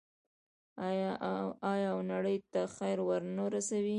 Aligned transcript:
آیا 1.69 1.87
او 1.91 1.97
نړۍ 2.11 2.37
ته 2.51 2.61
خیر 2.75 2.97
ورنه 3.07 3.45
رسوي؟ 3.55 3.89